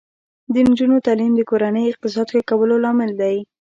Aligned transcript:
د 0.53 0.55
نجونو 0.67 0.95
تعلیم 1.07 1.31
د 1.35 1.41
کورنۍ 1.49 1.83
اقتصاد 1.87 2.27
ښه 2.33 2.41
کولو 2.49 2.75
لامل 2.83 3.11
دی. 3.21 3.35